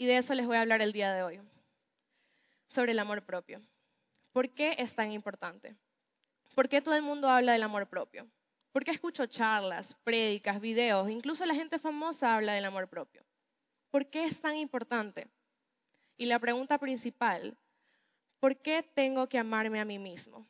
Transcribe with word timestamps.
Y 0.00 0.06
de 0.06 0.16
eso 0.16 0.34
les 0.34 0.46
voy 0.46 0.56
a 0.56 0.62
hablar 0.62 0.80
el 0.80 0.94
día 0.94 1.12
de 1.12 1.22
hoy, 1.22 1.42
sobre 2.68 2.92
el 2.92 2.98
amor 3.00 3.22
propio. 3.22 3.60
¿Por 4.32 4.48
qué 4.48 4.74
es 4.78 4.94
tan 4.94 5.12
importante? 5.12 5.76
¿Por 6.54 6.70
qué 6.70 6.80
todo 6.80 6.94
el 6.94 7.02
mundo 7.02 7.28
habla 7.28 7.52
del 7.52 7.64
amor 7.64 7.86
propio? 7.86 8.26
¿Por 8.72 8.82
qué 8.82 8.92
escucho 8.92 9.26
charlas, 9.26 9.94
prédicas, 10.02 10.58
videos? 10.58 11.10
Incluso 11.10 11.44
la 11.44 11.54
gente 11.54 11.78
famosa 11.78 12.34
habla 12.34 12.54
del 12.54 12.64
amor 12.64 12.88
propio. 12.88 13.26
¿Por 13.90 14.08
qué 14.08 14.24
es 14.24 14.40
tan 14.40 14.56
importante? 14.56 15.28
Y 16.16 16.24
la 16.24 16.38
pregunta 16.38 16.78
principal, 16.78 17.58
¿por 18.38 18.56
qué 18.56 18.82
tengo 18.82 19.28
que 19.28 19.36
amarme 19.36 19.80
a 19.80 19.84
mí 19.84 19.98
mismo? 19.98 20.48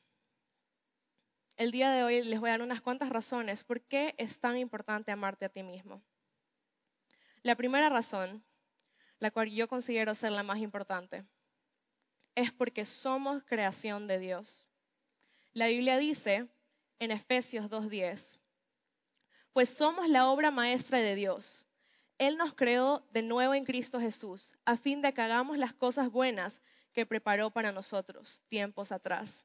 El 1.56 1.72
día 1.72 1.90
de 1.90 2.04
hoy 2.04 2.22
les 2.22 2.38
voy 2.38 2.50
a 2.50 2.52
dar 2.52 2.62
unas 2.62 2.82
cuantas 2.82 3.08
razones 3.08 3.64
por 3.64 3.80
qué 3.80 4.14
es 4.16 4.38
tan 4.38 4.56
importante 4.58 5.10
amarte 5.10 5.44
a 5.44 5.48
ti 5.48 5.64
mismo. 5.64 6.00
La 7.42 7.56
primera 7.56 7.88
razón, 7.88 8.44
la 9.20 9.30
cual 9.30 9.50
yo 9.50 9.68
considero 9.68 10.14
ser 10.14 10.32
la 10.32 10.42
más 10.42 10.58
importante, 10.58 11.24
es 12.34 12.50
porque 12.52 12.84
somos 12.84 13.42
creación 13.44 14.06
de 14.06 14.18
Dios. 14.18 14.66
La 15.52 15.68
Biblia 15.68 15.98
dice 15.98 16.48
en 16.98 17.10
Efesios 17.10 17.70
2.10, 17.70 18.40
pues 19.52 19.68
somos 19.68 20.08
la 20.08 20.30
obra 20.30 20.50
maestra 20.50 20.98
de 20.98 21.14
Dios. 21.14 21.66
Él 22.18 22.36
nos 22.36 22.54
creó 22.54 23.06
de 23.12 23.22
nuevo 23.22 23.54
en 23.54 23.64
Cristo 23.64 24.00
Jesús, 24.00 24.56
a 24.64 24.76
fin 24.76 25.02
de 25.02 25.12
que 25.12 25.22
hagamos 25.22 25.58
las 25.58 25.74
cosas 25.74 26.10
buenas 26.10 26.62
que 26.92 27.06
preparó 27.06 27.50
para 27.50 27.72
nosotros 27.72 28.42
tiempos 28.48 28.92
atrás. 28.92 29.44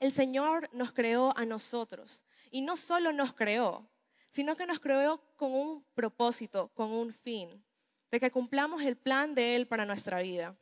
El 0.00 0.10
Señor 0.10 0.68
nos 0.72 0.92
creó 0.92 1.36
a 1.36 1.44
nosotros 1.44 2.24
y 2.50 2.62
no 2.62 2.76
solo 2.76 3.12
nos 3.12 3.32
creó, 3.32 3.88
sino 4.32 4.56
que 4.56 4.66
nos 4.66 4.80
creó 4.80 5.22
con 5.36 5.52
un 5.52 5.84
propósito, 5.94 6.68
con 6.74 6.90
un 6.90 7.12
fin, 7.12 7.48
de 8.14 8.20
que 8.20 8.30
cumplamos 8.30 8.82
el 8.82 8.96
plan 8.96 9.34
de 9.34 9.56
Él 9.56 9.66
para 9.66 9.84
nuestra 9.84 10.22
vida 10.22 10.56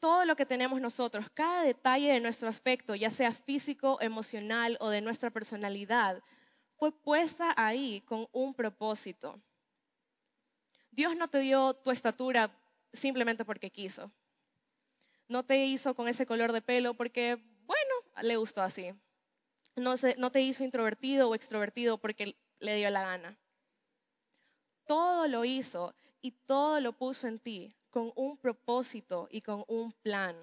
todo 0.00 0.24
lo 0.24 0.34
que 0.34 0.46
tenemos 0.46 0.80
nosotros, 0.80 1.26
cada 1.34 1.62
detalle 1.62 2.12
de 2.12 2.20
nuestro 2.20 2.48
aspecto, 2.48 2.94
ya 2.94 3.10
sea 3.10 3.32
físico, 3.32 3.98
emocional 4.00 4.78
o 4.80 4.88
de 4.88 5.02
nuestra 5.02 5.30
personalidad, 5.30 6.20
fue 6.78 6.90
puesta 6.90 7.52
ahí 7.56 8.00
con 8.06 8.26
un 8.32 8.54
propósito. 8.54 9.40
Dios 10.90 11.14
no 11.16 11.28
te 11.28 11.38
dio 11.40 11.74
tu 11.74 11.90
estatura 11.90 12.50
simplemente 12.92 13.44
porque 13.44 13.70
quiso. 13.70 14.10
No 15.28 15.44
te 15.44 15.66
hizo 15.66 15.94
con 15.94 16.08
ese 16.08 16.26
color 16.26 16.52
de 16.52 16.62
pelo 16.62 16.94
porque, 16.94 17.36
bueno, 17.66 17.94
le 18.22 18.36
gustó 18.36 18.62
así. 18.62 18.92
No, 19.76 19.94
no 20.16 20.32
te 20.32 20.40
hizo 20.40 20.64
introvertido 20.64 21.28
o 21.28 21.34
extrovertido 21.34 21.98
porque 21.98 22.36
le 22.58 22.76
dio 22.76 22.90
la 22.90 23.02
gana. 23.02 23.38
Todo 24.90 25.28
lo 25.28 25.44
hizo 25.44 25.94
y 26.20 26.32
todo 26.32 26.80
lo 26.80 26.92
puso 26.92 27.28
en 27.28 27.38
ti 27.38 27.72
con 27.90 28.12
un 28.16 28.36
propósito 28.36 29.28
y 29.30 29.40
con 29.40 29.64
un 29.68 29.92
plan. 29.92 30.34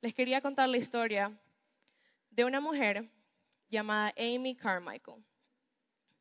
Les 0.00 0.14
quería 0.14 0.40
contar 0.40 0.68
la 0.68 0.76
historia 0.76 1.36
de 2.30 2.44
una 2.44 2.60
mujer 2.60 3.10
llamada 3.68 4.14
Amy 4.16 4.54
Carmichael. 4.54 5.20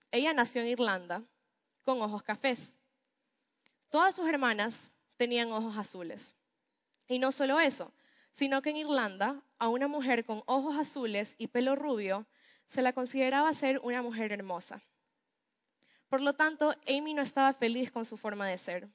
Ella 0.10 0.34
nació 0.34 0.62
en 0.62 0.70
Irlanda 0.70 1.24
con 1.84 2.02
ojos 2.02 2.24
cafés. 2.24 2.76
Todas 3.92 4.16
sus 4.16 4.28
hermanas 4.28 4.90
tenían 5.18 5.52
ojos 5.52 5.78
azules. 5.78 6.34
Y 7.08 7.20
no 7.20 7.32
solo 7.32 7.60
eso, 7.60 7.94
sino 8.32 8.64
que 8.64 8.72
en 8.72 8.78
Irlanda 8.78 9.44
a 9.60 9.68
una 9.68 9.88
mujer 9.88 10.26
con 10.26 10.42
ojos 10.48 10.78
azules 10.78 11.36
y 11.38 11.46
pelo 11.46 11.76
rubio 11.76 12.26
se 12.66 12.82
la 12.82 12.92
consideraba 12.92 13.54
ser 13.54 13.80
una 13.84 14.02
mujer 14.02 14.32
hermosa. 14.32 14.82
Por 16.10 16.22
lo 16.22 16.34
tanto, 16.34 16.74
Amy 16.88 17.14
no 17.14 17.22
estaba 17.22 17.54
feliz 17.54 17.92
con 17.92 18.06
su 18.06 18.18
forma 18.18 18.48
de 18.48 18.58
ser. 18.58 18.90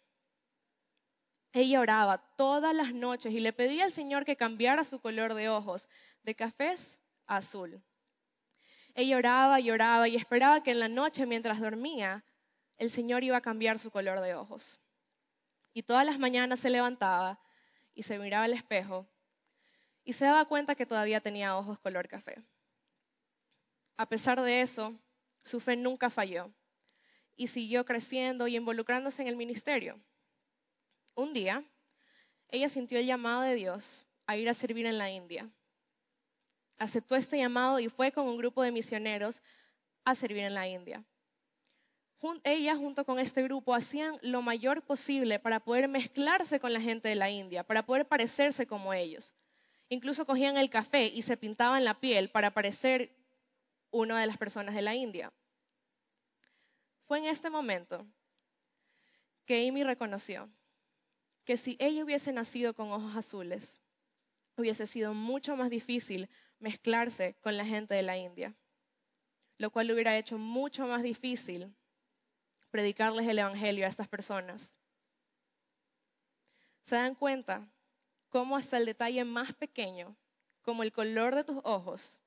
Ella 1.52 1.80
oraba 1.80 2.18
todas 2.36 2.74
las 2.74 2.94
noches 2.94 3.32
y 3.34 3.40
le 3.40 3.52
pedía 3.52 3.84
al 3.84 3.92
Señor 3.92 4.24
que 4.24 4.36
cambiara 4.36 4.84
su 4.84 5.00
color 5.00 5.34
de 5.34 5.50
ojos 5.50 5.88
de 6.22 6.34
cafés 6.34 6.98
a 7.26 7.36
azul. 7.36 7.82
Ella 8.94 9.18
oraba 9.18 9.60
y 9.60 9.70
oraba 9.70 10.08
y 10.08 10.16
esperaba 10.16 10.62
que 10.62 10.70
en 10.70 10.80
la 10.80 10.88
noche 10.88 11.26
mientras 11.26 11.60
dormía 11.60 12.24
el 12.78 12.90
Señor 12.90 13.22
iba 13.22 13.36
a 13.36 13.42
cambiar 13.42 13.78
su 13.78 13.90
color 13.90 14.20
de 14.20 14.34
ojos. 14.34 14.80
Y 15.74 15.82
todas 15.82 16.06
las 16.06 16.18
mañanas 16.18 16.60
se 16.60 16.70
levantaba 16.70 17.38
y 17.94 18.02
se 18.04 18.18
miraba 18.18 18.44
al 18.44 18.54
espejo 18.54 19.06
y 20.04 20.14
se 20.14 20.24
daba 20.24 20.46
cuenta 20.46 20.74
que 20.74 20.86
todavía 20.86 21.20
tenía 21.20 21.56
ojos 21.56 21.78
color 21.78 22.08
café. 22.08 22.42
A 23.98 24.06
pesar 24.06 24.40
de 24.40 24.62
eso, 24.62 24.94
su 25.44 25.60
fe 25.60 25.76
nunca 25.76 26.08
falló 26.08 26.50
y 27.42 27.48
siguió 27.48 27.84
creciendo 27.84 28.46
y 28.46 28.54
involucrándose 28.54 29.20
en 29.20 29.26
el 29.26 29.34
ministerio. 29.34 30.00
Un 31.16 31.32
día, 31.32 31.64
ella 32.48 32.68
sintió 32.68 33.00
el 33.00 33.06
llamado 33.06 33.42
de 33.42 33.56
Dios 33.56 34.06
a 34.28 34.36
ir 34.36 34.48
a 34.48 34.54
servir 34.54 34.86
en 34.86 34.96
la 34.96 35.10
India. 35.10 35.50
Aceptó 36.78 37.16
este 37.16 37.38
llamado 37.38 37.80
y 37.80 37.88
fue 37.88 38.12
con 38.12 38.28
un 38.28 38.36
grupo 38.36 38.62
de 38.62 38.70
misioneros 38.70 39.42
a 40.04 40.14
servir 40.14 40.44
en 40.44 40.54
la 40.54 40.68
India. 40.68 41.04
Ella 42.44 42.76
junto 42.76 43.04
con 43.04 43.18
este 43.18 43.42
grupo 43.42 43.74
hacían 43.74 44.16
lo 44.22 44.40
mayor 44.40 44.82
posible 44.82 45.40
para 45.40 45.58
poder 45.58 45.88
mezclarse 45.88 46.60
con 46.60 46.72
la 46.72 46.80
gente 46.80 47.08
de 47.08 47.16
la 47.16 47.28
India, 47.28 47.64
para 47.64 47.84
poder 47.84 48.06
parecerse 48.06 48.68
como 48.68 48.94
ellos. 48.94 49.34
Incluso 49.88 50.26
cogían 50.26 50.56
el 50.56 50.70
café 50.70 51.06
y 51.06 51.22
se 51.22 51.36
pintaban 51.36 51.84
la 51.84 51.98
piel 51.98 52.28
para 52.28 52.52
parecer 52.52 53.10
una 53.90 54.20
de 54.20 54.28
las 54.28 54.38
personas 54.38 54.76
de 54.76 54.82
la 54.82 54.94
India. 54.94 55.32
Fue 57.06 57.18
en 57.18 57.26
este 57.26 57.50
momento 57.50 58.06
que 59.44 59.68
Amy 59.68 59.84
reconoció 59.84 60.50
que 61.44 61.56
si 61.56 61.76
ella 61.80 62.04
hubiese 62.04 62.32
nacido 62.32 62.74
con 62.74 62.92
ojos 62.92 63.16
azules, 63.16 63.80
hubiese 64.56 64.86
sido 64.86 65.14
mucho 65.14 65.56
más 65.56 65.70
difícil 65.70 66.28
mezclarse 66.58 67.36
con 67.40 67.56
la 67.56 67.64
gente 67.64 67.94
de 67.94 68.02
la 68.02 68.16
India, 68.16 68.54
lo 69.58 69.70
cual 69.70 69.90
hubiera 69.90 70.16
hecho 70.16 70.38
mucho 70.38 70.86
más 70.86 71.02
difícil 71.02 71.74
predicarles 72.70 73.26
el 73.26 73.38
Evangelio 73.38 73.84
a 73.84 73.88
estas 73.88 74.08
personas. 74.08 74.78
¿Se 76.82 76.96
dan 76.96 77.14
cuenta 77.14 77.68
cómo 78.28 78.56
hasta 78.56 78.76
el 78.76 78.86
detalle 78.86 79.24
más 79.24 79.54
pequeño, 79.54 80.16
como 80.62 80.82
el 80.82 80.92
color 80.92 81.34
de 81.34 81.44
tus 81.44 81.58
ojos, 81.64 82.20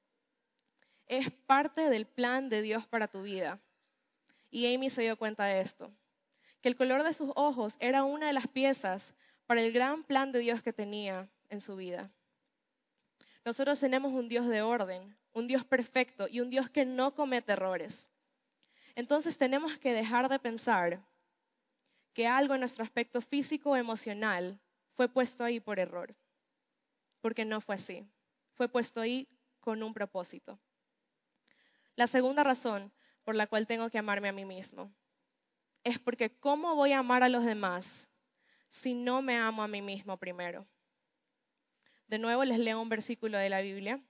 es 1.07 1.31
parte 1.31 1.90
del 1.90 2.06
plan 2.06 2.50
de 2.50 2.62
Dios 2.62 2.86
para 2.88 3.07
tu 3.07 3.24
vida? 3.24 3.62
Y 4.50 4.73
Amy 4.73 4.89
se 4.89 5.01
dio 5.01 5.17
cuenta 5.17 5.45
de 5.45 5.61
esto 5.61 5.91
que 6.66 6.69
el 6.69 6.78
color 6.78 7.03
de 7.03 7.13
sus 7.13 7.29
ojos 7.35 7.75
era 7.79 8.03
una 8.03 8.25
de 8.25 8.33
las 8.33 8.47
piezas 8.47 9.13
para 9.45 9.61
el 9.61 9.72
gran 9.72 10.03
plan 10.03 10.31
de 10.31 10.39
Dios 10.39 10.63
que 10.63 10.73
tenía 10.73 11.29
en 11.50 11.61
su 11.61 11.75
vida. 11.75 12.11
Nosotros 13.45 13.79
tenemos 13.79 14.13
un 14.13 14.28
Dios 14.28 14.47
de 14.47 14.63
orden, 14.63 15.16
un 15.33 15.45
Dios 15.45 15.63
perfecto 15.63 16.28
y 16.28 16.39
un 16.39 16.50
Dios 16.50 16.72
que 16.72 16.83
no 16.83 17.13
comete 17.13 17.51
errores. 17.51 18.09
Entonces 18.95 19.38
tenemos 19.38 19.78
que 19.78 19.94
dejar 19.94 20.28
de 20.28 20.39
pensar 20.39 21.06
que 22.16 22.25
algo 22.25 22.56
en 22.56 22.62
nuestro 22.62 22.83
aspecto 22.83 23.22
físico 23.22 23.69
o 23.69 23.75
emocional 23.75 24.59
fue 24.95 25.07
puesto 25.07 25.44
ahí 25.44 25.59
por 25.59 25.77
error, 25.77 26.16
porque 27.22 27.45
no 27.45 27.62
fue 27.62 27.75
así. 27.75 28.09
Fue 28.56 28.67
puesto 28.69 29.01
ahí 29.01 29.29
con 29.59 29.83
un 29.83 29.94
propósito. 29.94 30.57
La 31.95 32.07
segunda 32.07 32.44
razón 32.44 32.91
por 33.25 33.36
la 33.36 33.47
cual 33.47 33.68
tengo 33.68 33.90
que 33.90 33.97
amarme 33.97 34.30
a 34.30 34.34
mí 34.34 34.46
mismo 34.46 34.90
es 35.86 36.00
porque 36.00 36.31
¿cómo 36.31 36.75
voy 36.75 36.91
a 36.91 37.00
amar 37.00 37.24
a 37.24 37.30
los 37.30 37.46
demás 37.46 38.09
si 38.69 38.94
no 38.94 39.22
me 39.22 39.38
amo 39.38 39.62
a 39.62 39.68
mí 39.68 39.81
mismo 39.81 40.18
primero? 40.18 40.68
De 42.08 42.18
nuevo 42.18 42.44
les 42.44 42.59
leo 42.59 42.81
un 42.81 42.90
versículo 42.90 43.38
de 43.38 43.50
la 43.50 43.62
Biblia, 43.62 44.03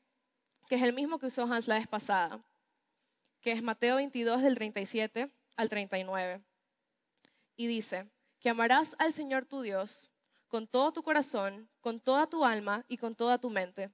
que 0.67 0.75
es 0.75 0.83
el 0.83 0.93
mismo 0.93 1.19
que 1.19 1.27
usó 1.27 1.43
Hans 1.43 1.67
la 1.67 1.77
vez 1.77 1.87
pasada, 1.87 2.41
que 3.41 3.51
es 3.51 3.61
Mateo 3.61 3.97
22 3.97 4.41
del 4.41 4.55
37 4.55 5.29
al 5.57 5.69
39. 5.69 6.41
Y 7.57 7.67
dice, 7.67 8.09
que 8.39 8.49
amarás 8.49 8.95
al 8.97 9.11
Señor 9.11 9.45
tu 9.45 9.61
Dios 9.61 10.09
con 10.47 10.67
todo 10.67 10.93
tu 10.93 11.03
corazón, 11.03 11.69
con 11.81 11.99
toda 11.99 12.27
tu 12.27 12.45
alma 12.45 12.85
y 12.87 12.97
con 12.97 13.15
toda 13.15 13.37
tu 13.37 13.49
mente. 13.49 13.91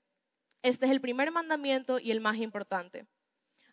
Este 0.62 0.86
es 0.86 0.92
el 0.92 1.02
primer 1.02 1.32
mandamiento 1.32 1.98
y 1.98 2.12
el 2.12 2.22
más 2.22 2.38
importante. 2.38 3.08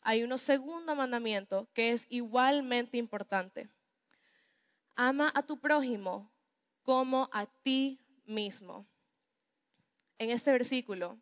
Hay 0.08 0.24
un 0.24 0.38
segundo 0.38 0.94
mandamiento 0.94 1.68
que 1.74 1.90
es 1.90 2.06
igualmente 2.08 2.96
importante 2.96 3.68
ama 4.96 5.30
a 5.34 5.42
tu 5.42 5.60
prójimo 5.60 6.32
como 6.82 7.28
a 7.30 7.44
ti 7.62 8.00
mismo. 8.24 8.86
En 10.16 10.30
este 10.30 10.50
versículo 10.50 11.20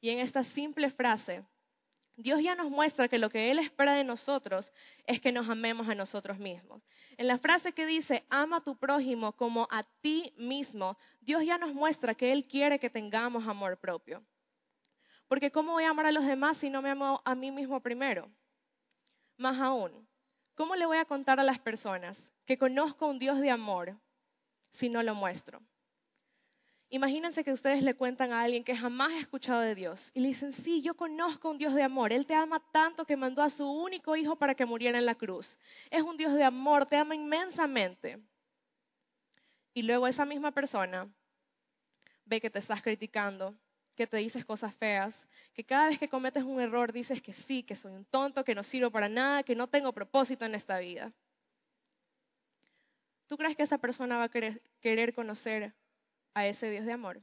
y 0.00 0.08
en 0.08 0.18
esta 0.18 0.42
simple 0.44 0.88
frase, 0.88 1.44
Dios 2.16 2.42
ya 2.42 2.54
nos 2.54 2.70
muestra 2.70 3.06
que 3.06 3.18
lo 3.18 3.28
que 3.28 3.50
Él 3.50 3.58
espera 3.58 3.92
de 3.92 4.04
nosotros 4.04 4.72
es 5.06 5.20
que 5.20 5.30
nos 5.30 5.50
amemos 5.50 5.90
a 5.90 5.94
nosotros 5.94 6.38
mismos. 6.38 6.80
En 7.18 7.26
la 7.26 7.36
frase 7.36 7.74
que 7.74 7.84
dice, 7.84 8.24
ama 8.30 8.56
a 8.56 8.64
tu 8.64 8.78
prójimo 8.78 9.32
como 9.36 9.68
a 9.70 9.82
ti 10.00 10.32
mismo, 10.38 10.96
Dios 11.20 11.44
ya 11.44 11.58
nos 11.58 11.74
muestra 11.74 12.14
que 12.14 12.32
Él 12.32 12.48
quiere 12.48 12.78
que 12.78 12.88
tengamos 12.88 13.46
amor 13.46 13.78
propio. 13.78 14.24
Porque 15.32 15.50
¿cómo 15.50 15.72
voy 15.72 15.84
a 15.84 15.88
amar 15.88 16.04
a 16.04 16.12
los 16.12 16.26
demás 16.26 16.58
si 16.58 16.68
no 16.68 16.82
me 16.82 16.90
amo 16.90 17.22
a 17.24 17.34
mí 17.34 17.50
mismo 17.50 17.80
primero? 17.80 18.30
Más 19.38 19.58
aún, 19.60 20.06
¿Cómo 20.54 20.76
le 20.76 20.84
voy 20.84 20.98
a 20.98 21.06
contar 21.06 21.40
a 21.40 21.42
las 21.42 21.58
personas 21.58 22.34
que 22.44 22.58
conozco 22.58 23.06
un 23.06 23.18
Dios 23.18 23.40
de 23.40 23.50
amor 23.50 23.98
si 24.72 24.90
no 24.90 25.02
lo 25.02 25.14
muestro? 25.14 25.62
Imagínense 26.90 27.44
que 27.44 27.52
ustedes 27.54 27.82
le 27.82 27.94
cuentan 27.94 28.30
a 28.30 28.42
alguien 28.42 28.62
que 28.62 28.76
jamás 28.76 29.12
ha 29.12 29.20
escuchado 29.20 29.62
de 29.62 29.74
Dios 29.74 30.10
y 30.12 30.20
le 30.20 30.28
dicen, 30.28 30.52
sí, 30.52 30.82
yo 30.82 30.92
conozco 30.98 31.50
un 31.50 31.56
Dios 31.56 31.74
de 31.74 31.82
amor. 31.82 32.12
Él 32.12 32.26
te 32.26 32.34
ama 32.34 32.62
tanto 32.70 33.06
que 33.06 33.16
mandó 33.16 33.40
a 33.40 33.48
su 33.48 33.66
único 33.66 34.14
hijo 34.16 34.36
para 34.36 34.54
que 34.54 34.66
muriera 34.66 34.98
en 34.98 35.06
la 35.06 35.14
cruz. 35.14 35.58
Es 35.88 36.02
un 36.02 36.18
Dios 36.18 36.34
de 36.34 36.44
amor, 36.44 36.84
te 36.84 36.98
ama 36.98 37.14
inmensamente. 37.14 38.22
Y 39.72 39.80
luego 39.80 40.06
esa 40.06 40.26
misma 40.26 40.52
persona 40.52 41.10
ve 42.26 42.38
que 42.38 42.50
te 42.50 42.58
estás 42.58 42.82
criticando, 42.82 43.56
que 43.94 44.06
te 44.06 44.16
dices 44.16 44.44
cosas 44.44 44.74
feas, 44.74 45.28
que 45.52 45.64
cada 45.64 45.88
vez 45.88 45.98
que 45.98 46.08
cometes 46.08 46.42
un 46.44 46.60
error 46.60 46.92
dices 46.92 47.20
que 47.20 47.32
sí, 47.32 47.62
que 47.62 47.76
soy 47.76 47.92
un 47.92 48.04
tonto, 48.04 48.44
que 48.44 48.54
no 48.54 48.62
sirvo 48.62 48.90
para 48.90 49.08
nada, 49.08 49.42
que 49.42 49.54
no 49.54 49.68
tengo 49.68 49.92
propósito 49.92 50.44
en 50.44 50.54
esta 50.54 50.78
vida. 50.78 51.12
¿Tú 53.26 53.36
crees 53.36 53.56
que 53.56 53.62
esa 53.62 53.78
persona 53.78 54.18
va 54.18 54.24
a 54.24 54.28
querer, 54.28 55.14
conocer 55.14 55.74
a 56.34 56.46
ese 56.46 56.70
Dios 56.70 56.84
de 56.86 56.92
amor. 56.92 57.22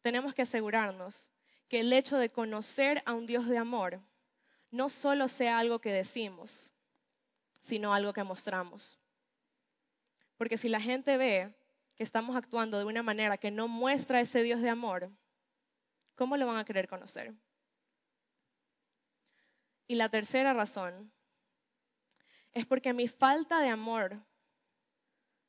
Tenemos 0.00 0.34
que 0.34 0.42
asegurarnos 0.42 1.28
que 1.68 1.80
el 1.80 1.92
hecho 1.92 2.16
de 2.18 2.30
conocer 2.30 3.02
a 3.04 3.14
un 3.14 3.26
Dios 3.26 3.46
de 3.48 3.58
amor 3.58 4.00
no 4.70 4.88
solo 4.88 5.28
sea 5.28 5.58
algo 5.58 5.80
que 5.80 5.92
decimos, 5.92 6.72
sino 7.60 7.92
algo 7.92 8.12
que 8.12 8.24
mostramos. 8.24 8.98
Porque 10.36 10.58
si 10.58 10.68
la 10.68 10.80
gente 10.80 11.16
ve 11.16 11.54
que 11.98 12.04
estamos 12.04 12.36
actuando 12.36 12.78
de 12.78 12.84
una 12.84 13.02
manera 13.02 13.38
que 13.38 13.50
no 13.50 13.66
muestra 13.66 14.20
ese 14.20 14.44
Dios 14.44 14.62
de 14.62 14.70
amor, 14.70 15.10
¿cómo 16.14 16.36
lo 16.36 16.46
van 16.46 16.58
a 16.58 16.64
querer 16.64 16.86
conocer? 16.86 17.34
Y 19.88 19.96
la 19.96 20.08
tercera 20.08 20.52
razón 20.52 21.12
es 22.52 22.64
porque 22.66 22.92
mi 22.92 23.08
falta 23.08 23.58
de 23.58 23.68
amor, 23.68 24.24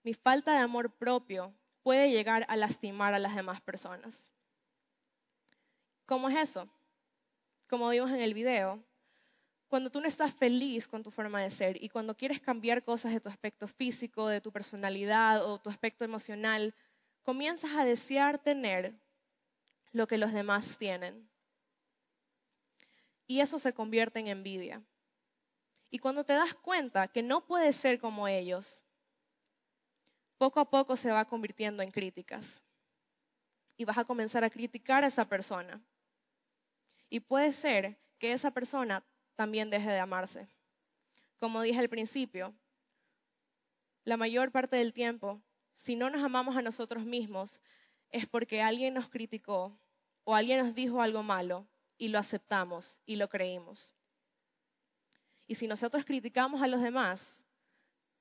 mi 0.01 0.15
falta 0.15 0.53
de 0.53 0.57
amor 0.57 0.91
propio, 0.91 1.53
puede 1.83 2.09
llegar 2.09 2.47
a 2.49 2.55
lastimar 2.55 3.13
a 3.13 3.19
las 3.19 3.35
demás 3.35 3.61
personas. 3.61 4.31
¿Cómo 6.07 6.29
es 6.29 6.35
eso? 6.35 6.67
Como 7.69 7.89
vimos 7.89 8.09
en 8.09 8.21
el 8.21 8.33
video, 8.33 8.83
cuando 9.69 9.91
tú 9.91 10.01
no 10.01 10.07
estás 10.07 10.33
feliz 10.33 10.87
con 10.87 11.03
tu 11.03 11.11
forma 11.11 11.41
de 11.41 11.51
ser 11.51 11.81
y 11.81 11.89
cuando 11.89 12.17
quieres 12.17 12.41
cambiar 12.41 12.83
cosas 12.83 13.13
de 13.13 13.19
tu 13.19 13.29
aspecto 13.29 13.67
físico, 13.67 14.27
de 14.27 14.41
tu 14.41 14.51
personalidad 14.51 15.45
o 15.45 15.61
tu 15.61 15.69
aspecto 15.69 16.03
emocional, 16.03 16.73
comienzas 17.21 17.71
a 17.75 17.85
desear 17.85 18.39
tener 18.39 18.99
lo 19.91 20.07
que 20.07 20.17
los 20.17 20.33
demás 20.33 20.79
tienen. 20.79 21.29
Y 23.27 23.41
eso 23.41 23.59
se 23.59 23.73
convierte 23.73 24.19
en 24.19 24.27
envidia. 24.27 24.83
Y 25.91 25.99
cuando 25.99 26.23
te 26.23 26.33
das 26.33 26.55
cuenta 26.55 27.07
que 27.07 27.21
no 27.21 27.45
puedes 27.45 27.75
ser 27.75 27.99
como 27.99 28.27
ellos, 28.27 28.83
poco 30.39 30.59
a 30.59 30.69
poco 30.69 30.95
se 30.95 31.11
va 31.11 31.25
convirtiendo 31.25 31.83
en 31.83 31.91
críticas. 31.91 32.63
Y 33.77 33.85
vas 33.85 33.99
a 33.99 34.05
comenzar 34.05 34.43
a 34.43 34.49
criticar 34.49 35.03
a 35.03 35.07
esa 35.07 35.29
persona. 35.29 35.79
Y 37.07 37.19
puede 37.19 37.53
ser 37.53 37.99
que 38.17 38.33
esa 38.33 38.51
persona 38.51 39.03
también 39.39 39.69
deje 39.69 39.89
de 39.89 39.99
amarse. 40.01 40.49
Como 41.39 41.61
dije 41.61 41.79
al 41.79 41.87
principio, 41.87 42.53
la 44.03 44.17
mayor 44.17 44.51
parte 44.51 44.75
del 44.75 44.91
tiempo, 44.91 45.41
si 45.75 45.95
no 45.95 46.09
nos 46.09 46.21
amamos 46.21 46.57
a 46.57 46.61
nosotros 46.61 47.05
mismos, 47.05 47.61
es 48.09 48.27
porque 48.27 48.61
alguien 48.61 48.93
nos 48.93 49.09
criticó 49.09 49.79
o 50.25 50.35
alguien 50.35 50.59
nos 50.59 50.75
dijo 50.75 51.01
algo 51.01 51.23
malo 51.23 51.69
y 51.97 52.09
lo 52.09 52.19
aceptamos 52.19 52.99
y 53.05 53.15
lo 53.15 53.29
creímos. 53.29 53.93
Y 55.47 55.55
si 55.55 55.69
nosotros 55.69 56.03
criticamos 56.03 56.61
a 56.61 56.67
los 56.67 56.81
demás, 56.81 57.45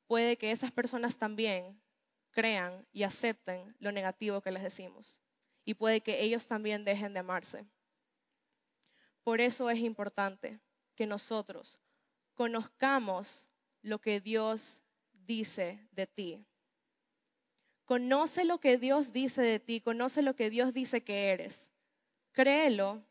puede 0.06 0.38
que 0.38 0.52
esas 0.52 0.70
personas 0.70 1.18
también 1.18 1.82
crean 2.30 2.86
y 2.92 3.02
acepten 3.02 3.74
lo 3.80 3.90
negativo 3.90 4.40
que 4.40 4.52
les 4.52 4.62
decimos. 4.62 5.20
Y 5.64 5.74
puede 5.74 6.00
que 6.00 6.22
ellos 6.22 6.46
también 6.46 6.84
dejen 6.84 7.12
de 7.12 7.18
amarse. 7.18 7.66
Por 9.24 9.40
eso 9.40 9.68
es 9.68 9.80
importante 9.80 10.60
que 10.98 11.06
nosotros 11.06 11.78
conozcamos 12.34 13.48
lo 13.82 14.00
que 14.00 14.20
Dios 14.20 14.82
dice 15.12 15.88
de 15.92 16.06
ti. 16.06 16.44
Conoce 17.84 18.44
lo 18.44 18.58
que 18.58 18.76
Dios 18.76 19.12
dice 19.12 19.40
de 19.42 19.60
ti, 19.60 19.80
conoce 19.80 20.22
lo 20.22 20.34
que 20.34 20.50
Dios 20.50 20.74
dice 20.74 21.04
que 21.04 21.30
eres. 21.30 21.72
Créelo 22.32 23.02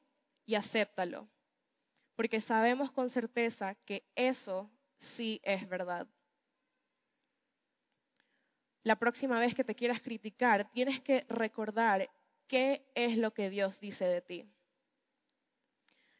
y 0.45 0.55
acéptalo, 0.55 1.27
porque 2.15 2.41
sabemos 2.41 2.91
con 2.91 3.09
certeza 3.09 3.73
que 3.85 4.05
eso 4.15 4.69
sí 4.97 5.39
es 5.43 5.67
verdad 5.67 6.07
la 8.87 8.95
próxima 8.95 9.37
vez 9.37 9.53
que 9.53 9.65
te 9.65 9.75
quieras 9.75 10.01
criticar, 10.01 10.71
tienes 10.71 11.01
que 11.01 11.25
recordar 11.27 12.09
qué 12.47 12.89
es 12.95 13.17
lo 13.17 13.33
que 13.33 13.49
Dios 13.49 13.81
dice 13.81 14.05
de 14.05 14.21
ti. 14.21 14.49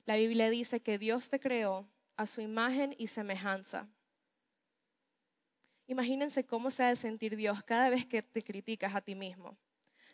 La 0.08 0.16
Biblia 0.16 0.50
dice 0.50 0.80
que 0.80 0.98
Dios 0.98 1.30
te 1.30 1.40
creó 1.40 1.88
a 2.16 2.26
su 2.26 2.42
imagen 2.42 2.96
y 2.98 3.06
semejanza. 3.06 3.88
Imagínense 5.86 6.48
cómo 6.48 6.72
se 6.72 6.84
ha 6.84 6.88
de 6.88 6.96
sentir 6.96 7.36
Dios 7.36 7.62
cada 7.64 7.92
vez 7.92 8.08
que 8.08 8.24
te 8.24 8.42
criticas 8.42 8.96
a 8.96 9.02
ti 9.02 9.14
mismo, 9.14 9.56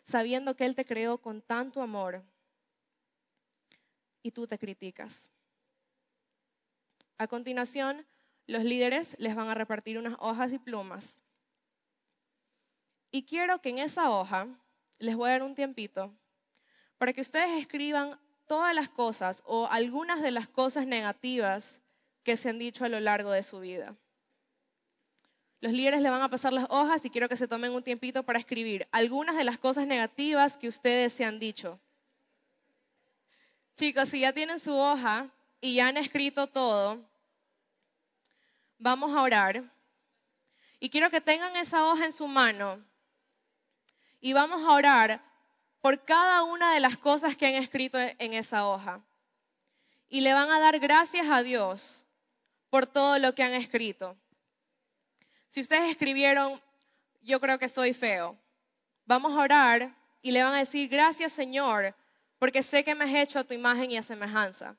sabiendo 0.04 0.54
que 0.54 0.66
Él 0.66 0.74
te 0.74 0.84
creó 0.84 1.16
con 1.16 1.40
tanto 1.40 1.80
amor 1.80 2.22
y 4.22 4.32
tú 4.32 4.46
te 4.46 4.58
criticas. 4.58 5.30
A 7.16 7.26
continuación, 7.26 8.06
los 8.46 8.64
líderes 8.64 9.16
les 9.18 9.34
van 9.34 9.48
a 9.48 9.54
repartir 9.54 9.96
unas 9.96 10.16
hojas 10.18 10.52
y 10.52 10.58
plumas 10.58 11.24
y 13.14 13.22
quiero 13.26 13.60
que 13.60 13.68
en 13.68 13.78
esa 13.78 14.10
hoja, 14.10 14.48
les 14.98 15.14
voy 15.14 15.28
a 15.28 15.34
dar 15.34 15.44
un 15.44 15.54
tiempito, 15.54 16.12
para 16.98 17.12
que 17.12 17.20
ustedes 17.20 17.60
escriban 17.60 18.18
todas 18.46 18.74
las 18.74 18.88
cosas 18.88 19.42
o 19.46 19.66
algunas 19.70 20.22
de 20.22 20.30
las 20.30 20.48
cosas 20.48 20.86
negativas 20.86 21.80
que 22.22 22.36
se 22.36 22.50
han 22.50 22.58
dicho 22.58 22.84
a 22.84 22.88
lo 22.88 23.00
largo 23.00 23.30
de 23.30 23.42
su 23.42 23.60
vida. 23.60 23.96
Los 25.60 25.72
líderes 25.72 26.02
le 26.02 26.10
van 26.10 26.22
a 26.22 26.28
pasar 26.28 26.52
las 26.52 26.66
hojas 26.68 27.04
y 27.04 27.10
quiero 27.10 27.28
que 27.28 27.36
se 27.36 27.48
tomen 27.48 27.72
un 27.72 27.82
tiempito 27.82 28.22
para 28.22 28.38
escribir 28.38 28.86
algunas 28.92 29.36
de 29.36 29.44
las 29.44 29.58
cosas 29.58 29.86
negativas 29.86 30.56
que 30.56 30.68
ustedes 30.68 31.12
se 31.12 31.24
han 31.24 31.38
dicho. 31.38 31.80
Chicos, 33.76 34.10
si 34.10 34.20
ya 34.20 34.32
tienen 34.32 34.60
su 34.60 34.76
hoja 34.76 35.30
y 35.60 35.76
ya 35.76 35.88
han 35.88 35.96
escrito 35.96 36.46
todo, 36.46 37.02
vamos 38.78 39.14
a 39.14 39.22
orar. 39.22 39.64
Y 40.80 40.90
quiero 40.90 41.10
que 41.10 41.20
tengan 41.20 41.56
esa 41.56 41.86
hoja 41.86 42.04
en 42.04 42.12
su 42.12 42.26
mano 42.26 42.84
y 44.20 44.32
vamos 44.32 44.62
a 44.62 44.72
orar 44.72 45.20
por 45.84 46.02
cada 46.02 46.44
una 46.44 46.72
de 46.72 46.80
las 46.80 46.96
cosas 46.96 47.36
que 47.36 47.46
han 47.46 47.62
escrito 47.62 47.98
en 47.98 48.32
esa 48.32 48.66
hoja. 48.66 49.04
Y 50.08 50.22
le 50.22 50.32
van 50.32 50.50
a 50.50 50.58
dar 50.58 50.78
gracias 50.78 51.26
a 51.28 51.42
Dios 51.42 52.06
por 52.70 52.86
todo 52.86 53.18
lo 53.18 53.34
que 53.34 53.42
han 53.42 53.52
escrito. 53.52 54.16
Si 55.50 55.60
ustedes 55.60 55.90
escribieron, 55.90 56.58
yo 57.20 57.38
creo 57.38 57.58
que 57.58 57.68
soy 57.68 57.92
feo, 57.92 58.34
vamos 59.04 59.34
a 59.36 59.40
orar 59.40 59.94
y 60.22 60.32
le 60.32 60.42
van 60.42 60.54
a 60.54 60.60
decir, 60.60 60.88
gracias 60.88 61.34
Señor, 61.34 61.94
porque 62.38 62.62
sé 62.62 62.82
que 62.82 62.94
me 62.94 63.04
has 63.04 63.14
hecho 63.14 63.40
a 63.40 63.44
tu 63.44 63.52
imagen 63.52 63.90
y 63.90 63.98
a 63.98 64.02
semejanza. 64.02 64.78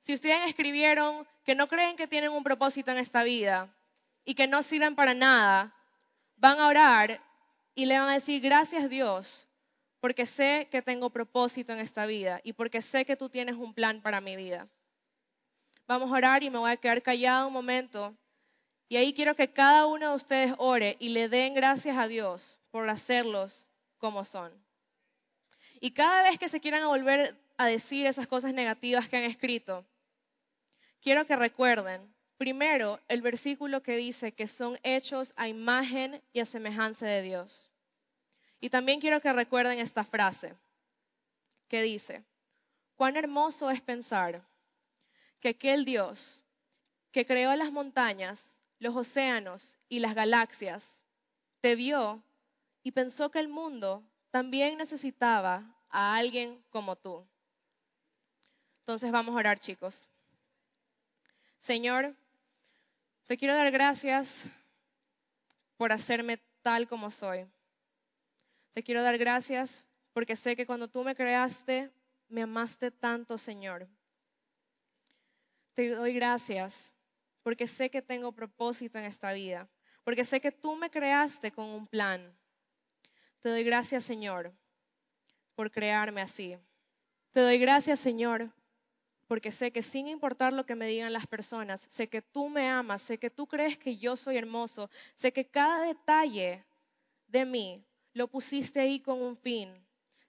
Si 0.00 0.12
ustedes 0.12 0.46
escribieron 0.46 1.26
que 1.42 1.54
no 1.54 1.68
creen 1.68 1.96
que 1.96 2.06
tienen 2.06 2.32
un 2.32 2.44
propósito 2.44 2.90
en 2.90 2.98
esta 2.98 3.22
vida 3.22 3.74
y 4.26 4.34
que 4.34 4.46
no 4.46 4.62
sirven 4.62 4.94
para 4.94 5.14
nada, 5.14 5.74
van 6.36 6.60
a 6.60 6.66
orar 6.66 7.18
y 7.74 7.86
le 7.86 7.98
van 7.98 8.10
a 8.10 8.12
decir, 8.12 8.42
gracias 8.42 8.90
Dios, 8.90 9.46
porque 10.06 10.24
sé 10.24 10.68
que 10.70 10.82
tengo 10.82 11.10
propósito 11.10 11.72
en 11.72 11.80
esta 11.80 12.06
vida 12.06 12.40
y 12.44 12.52
porque 12.52 12.80
sé 12.80 13.04
que 13.04 13.16
tú 13.16 13.28
tienes 13.28 13.56
un 13.56 13.74
plan 13.74 14.00
para 14.00 14.20
mi 14.20 14.36
vida. 14.36 14.68
Vamos 15.88 16.12
a 16.12 16.14
orar 16.14 16.44
y 16.44 16.48
me 16.48 16.58
voy 16.58 16.70
a 16.70 16.76
quedar 16.76 17.02
callado 17.02 17.48
un 17.48 17.52
momento. 17.52 18.16
Y 18.88 18.98
ahí 18.98 19.12
quiero 19.12 19.34
que 19.34 19.52
cada 19.52 19.86
uno 19.86 20.10
de 20.10 20.14
ustedes 20.14 20.54
ore 20.58 20.96
y 21.00 21.08
le 21.08 21.28
den 21.28 21.54
gracias 21.54 21.98
a 21.98 22.06
Dios 22.06 22.60
por 22.70 22.88
hacerlos 22.88 23.66
como 23.98 24.24
son. 24.24 24.52
Y 25.80 25.90
cada 25.90 26.22
vez 26.22 26.38
que 26.38 26.48
se 26.48 26.60
quieran 26.60 26.86
volver 26.86 27.36
a 27.58 27.66
decir 27.66 28.06
esas 28.06 28.28
cosas 28.28 28.54
negativas 28.54 29.08
que 29.08 29.16
han 29.16 29.24
escrito, 29.24 29.84
quiero 31.00 31.26
que 31.26 31.34
recuerden 31.34 32.14
Primero, 32.36 33.00
el 33.08 33.22
versículo 33.22 33.82
que 33.82 33.96
dice 33.96 34.30
que 34.30 34.46
son 34.46 34.78
hechos 34.84 35.32
a 35.34 35.48
imagen 35.48 36.22
y 36.32 36.38
a 36.38 36.44
semejanza 36.44 37.06
de 37.06 37.22
Dios. 37.22 37.72
Y 38.60 38.70
también 38.70 39.00
quiero 39.00 39.20
que 39.20 39.32
recuerden 39.32 39.78
esta 39.78 40.04
frase 40.04 40.54
que 41.68 41.82
dice, 41.82 42.24
cuán 42.94 43.16
hermoso 43.16 43.70
es 43.70 43.80
pensar 43.80 44.42
que 45.40 45.50
aquel 45.50 45.84
Dios 45.84 46.42
que 47.12 47.26
creó 47.26 47.54
las 47.56 47.72
montañas, 47.72 48.62
los 48.78 48.94
océanos 48.94 49.78
y 49.88 50.00
las 50.00 50.14
galaxias, 50.14 51.04
te 51.60 51.74
vio 51.74 52.22
y 52.82 52.92
pensó 52.92 53.30
que 53.30 53.38
el 53.38 53.48
mundo 53.48 54.02
también 54.30 54.76
necesitaba 54.76 55.64
a 55.88 56.16
alguien 56.16 56.62
como 56.70 56.96
tú. 56.96 57.26
Entonces 58.80 59.10
vamos 59.10 59.34
a 59.34 59.38
orar, 59.38 59.58
chicos. 59.58 60.08
Señor, 61.58 62.14
Te 63.26 63.36
quiero 63.36 63.56
dar 63.56 63.72
gracias 63.72 64.48
por 65.76 65.90
hacerme 65.90 66.38
tal 66.62 66.86
como 66.86 67.10
soy. 67.10 67.44
Te 68.76 68.82
quiero 68.82 69.02
dar 69.02 69.16
gracias 69.16 69.86
porque 70.12 70.36
sé 70.36 70.54
que 70.54 70.66
cuando 70.66 70.86
tú 70.86 71.02
me 71.02 71.16
creaste, 71.16 71.90
me 72.28 72.42
amaste 72.42 72.90
tanto, 72.90 73.38
Señor. 73.38 73.88
Te 75.72 75.88
doy 75.88 76.12
gracias 76.12 76.94
porque 77.42 77.66
sé 77.68 77.88
que 77.88 78.02
tengo 78.02 78.32
propósito 78.32 78.98
en 78.98 79.06
esta 79.06 79.32
vida, 79.32 79.66
porque 80.04 80.26
sé 80.26 80.42
que 80.42 80.52
tú 80.52 80.76
me 80.76 80.90
creaste 80.90 81.52
con 81.52 81.64
un 81.64 81.86
plan. 81.86 82.38
Te 83.40 83.48
doy 83.48 83.64
gracias, 83.64 84.04
Señor, 84.04 84.52
por 85.54 85.70
crearme 85.70 86.20
así. 86.20 86.58
Te 87.30 87.40
doy 87.40 87.56
gracias, 87.56 87.98
Señor, 87.98 88.52
porque 89.26 89.52
sé 89.52 89.72
que 89.72 89.80
sin 89.80 90.06
importar 90.06 90.52
lo 90.52 90.66
que 90.66 90.74
me 90.74 90.86
digan 90.86 91.14
las 91.14 91.26
personas, 91.26 91.80
sé 91.88 92.10
que 92.10 92.20
tú 92.20 92.50
me 92.50 92.68
amas, 92.68 93.00
sé 93.00 93.16
que 93.16 93.30
tú 93.30 93.46
crees 93.46 93.78
que 93.78 93.96
yo 93.96 94.16
soy 94.16 94.36
hermoso, 94.36 94.90
sé 95.14 95.32
que 95.32 95.46
cada 95.48 95.80
detalle 95.80 96.62
de 97.26 97.46
mí 97.46 97.86
lo 98.16 98.28
pusiste 98.28 98.80
ahí 98.80 98.98
con 98.98 99.20
un 99.20 99.36
fin. 99.36 99.68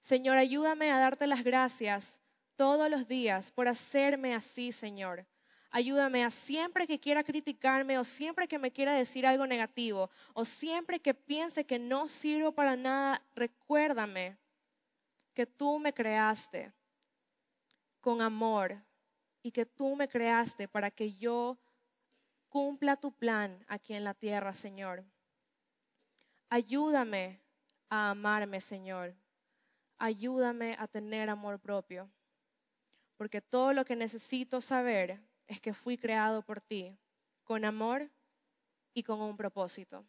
Señor, 0.02 0.36
ayúdame 0.36 0.92
a 0.92 1.00
darte 1.00 1.26
las 1.26 1.42
gracias 1.42 2.20
todos 2.58 2.90
los 2.90 3.08
días 3.08 3.50
por 3.52 3.70
hacerme 3.70 4.36
así, 4.36 4.74
Señor. 4.74 5.26
Ayúdame 5.72 6.26
a 6.26 6.30
siempre 6.30 6.86
que 6.86 7.00
quiera 7.00 7.24
criticarme 7.24 7.98
o 7.98 8.04
siempre 8.04 8.46
que 8.46 8.60
me 8.60 8.72
quiera 8.72 8.92
decir 8.92 9.26
algo 9.26 9.48
negativo 9.48 10.10
o 10.34 10.44
siempre 10.44 11.00
que 11.00 11.14
piense 11.14 11.66
que 11.66 11.80
no 11.80 12.10
sirvo 12.10 12.52
para 12.52 12.76
nada, 12.76 13.22
recuérdame 13.36 14.38
que 15.34 15.46
tú 15.46 15.80
me 15.80 15.94
creaste 15.94 16.74
con 18.02 18.22
amor 18.22 18.84
y 19.42 19.52
que 19.52 19.66
tú 19.66 19.96
me 19.96 20.10
creaste 20.10 20.68
para 20.68 20.92
que 20.92 21.14
yo 21.14 21.58
cumpla 22.50 22.98
tu 22.98 23.14
plan 23.14 23.64
aquí 23.70 23.94
en 23.94 24.04
la 24.04 24.14
tierra, 24.14 24.54
Señor. 24.54 25.06
Ayúdame 26.50 27.47
a 27.90 28.12
amarme, 28.12 28.62
Señor. 28.62 29.16
Ayúdame 29.98 30.76
a 30.78 30.88
tener 30.88 31.30
amor 31.30 31.60
propio. 31.60 32.10
Porque 33.18 33.42
todo 33.42 33.74
lo 33.74 33.86
que 33.86 33.96
necesito 33.96 34.62
saber 34.62 35.20
es 35.48 35.60
que 35.60 35.74
fui 35.74 35.98
creado 35.98 36.42
por 36.44 36.62
ti, 36.62 36.98
con 37.44 37.66
amor 37.66 38.12
y 38.94 39.04
con 39.04 39.22
un 39.22 39.36
propósito. 39.36 40.06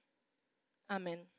Amén. 0.89 1.31